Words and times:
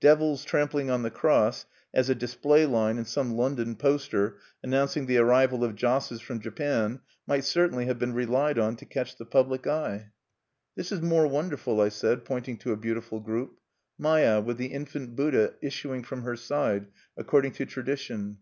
Devils 0.00 0.44
trampling 0.44 0.90
on 0.90 1.02
the 1.02 1.10
Cross, 1.10 1.66
as 1.92 2.08
a 2.08 2.14
display 2.14 2.64
line 2.66 2.98
in 2.98 3.04
some 3.04 3.34
London 3.34 3.74
poster 3.74 4.36
announcing 4.62 5.06
the 5.06 5.16
arrival 5.18 5.64
of 5.64 5.74
"josses 5.74 6.20
from 6.20 6.38
Japan," 6.38 7.00
might 7.26 7.42
certainly 7.42 7.86
have 7.86 7.98
been 7.98 8.14
relied 8.14 8.60
on 8.60 8.76
to 8.76 8.84
catch 8.84 9.16
the 9.16 9.24
public 9.24 9.66
eye. 9.66 10.12
"This 10.76 10.92
is 10.92 11.02
more 11.02 11.26
wonderful," 11.26 11.80
I 11.80 11.88
said, 11.88 12.24
pointing 12.24 12.58
to 12.58 12.70
a 12.72 12.76
beautiful 12.76 13.18
group, 13.18 13.54
Maya 13.98 14.40
with 14.40 14.56
the 14.56 14.66
infant 14.66 15.16
Buddha 15.16 15.54
issuing 15.60 16.04
from 16.04 16.22
her 16.22 16.36
side, 16.36 16.86
according 17.16 17.50
to 17.54 17.66
tradition. 17.66 18.38